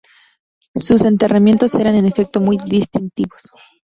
[0.73, 3.51] Sus enterramientos eran en efecto muy distintivos.